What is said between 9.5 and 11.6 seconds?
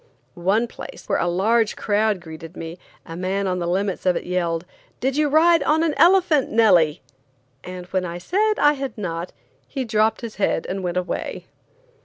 he dropped his head and went away.